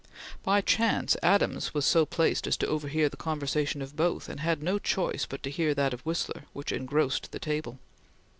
By 0.41 0.61
chance, 0.61 1.15
Adams 1.21 1.75
was 1.75 1.85
so 1.85 2.07
placed 2.07 2.47
as 2.47 2.57
to 2.57 2.67
overhear 2.67 3.07
the 3.07 3.17
conversation 3.17 3.83
of 3.83 3.95
both, 3.95 4.29
and 4.29 4.39
had 4.39 4.63
no 4.63 4.79
choice 4.79 5.27
but 5.29 5.43
to 5.43 5.51
hear 5.51 5.75
that 5.75 5.93
of 5.93 6.01
Whistler, 6.07 6.45
which 6.53 6.71
engrossed 6.71 7.31
the 7.31 7.37
table. 7.37 7.77